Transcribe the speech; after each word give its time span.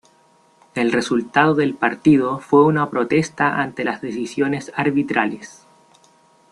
El 0.73 0.91
resultado 0.91 1.53
del 1.53 1.75
partido 1.75 2.39
fue 2.39 2.63
una 2.65 2.89
protesta 2.89 3.61
ante 3.61 3.83
las 3.83 4.01
decisiones 4.01 4.71
arbitrales. 4.75 5.67